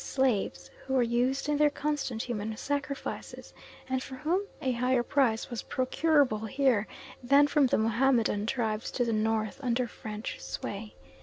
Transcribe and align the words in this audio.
slaves; 0.03 0.71
who 0.83 0.95
were 0.95 1.03
used 1.03 1.47
in 1.47 1.57
their 1.57 1.69
constant 1.69 2.23
human 2.23 2.57
sacrifices, 2.57 3.53
and 3.87 4.01
for 4.01 4.15
whom 4.15 4.41
a 4.59 4.71
higher 4.71 5.03
price 5.03 5.51
was 5.51 5.61
procurable 5.61 6.47
here 6.47 6.87
than 7.21 7.45
from 7.45 7.67
the 7.67 7.77
Mohammedan 7.77 8.47
tribes 8.47 8.89
to 8.89 9.05
the 9.05 9.13
north 9.13 9.59
under 9.61 9.85
French 9.87 10.39
sway. 10.41 10.95